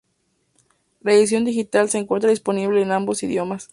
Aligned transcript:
La 1.01 1.13
edición 1.13 1.45
digital 1.45 1.87
se 1.91 1.99
encuentra 1.99 2.31
disponible 2.31 2.81
en 2.81 2.91
ambos 2.91 3.21
idiomas. 3.21 3.69